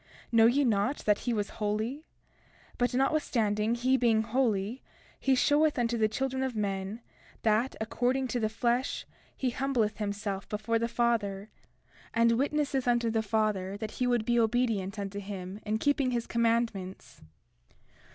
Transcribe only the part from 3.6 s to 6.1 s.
he being holy, he showeth unto the